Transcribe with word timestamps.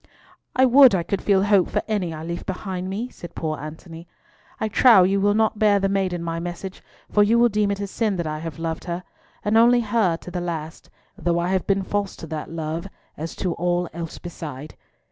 "I 0.55 0.65
would 0.65 0.95
I 0.95 1.03
could 1.03 1.21
feel 1.21 1.43
hope 1.43 1.69
for 1.69 1.83
any 1.87 2.11
I 2.11 2.23
leave 2.23 2.43
behind 2.47 2.89
me," 2.89 3.09
said 3.09 3.35
poor 3.35 3.59
Antony. 3.59 4.07
"I 4.59 4.67
trow 4.67 5.03
you 5.03 5.21
will 5.21 5.35
not 5.35 5.59
bear 5.59 5.77
the 5.77 5.89
maiden 5.89 6.23
my 6.23 6.39
message, 6.39 6.81
for 7.11 7.21
you 7.21 7.37
will 7.37 7.49
deem 7.49 7.69
it 7.69 7.79
a 7.79 7.85
sin 7.85 8.15
that 8.15 8.25
I 8.25 8.39
have 8.39 8.57
loved 8.57 8.85
her, 8.85 9.03
and 9.45 9.59
only 9.59 9.81
her, 9.81 10.17
to 10.17 10.31
the 10.31 10.41
last, 10.41 10.89
though 11.19 11.37
I 11.37 11.49
have 11.49 11.67
been 11.67 11.83
false 11.83 12.15
to 12.15 12.25
that 12.25 12.49
love 12.49 12.87
as 13.15 13.35
to 13.35 13.53
all 13.53 13.87
else 13.93 14.17
beside. 14.17 14.73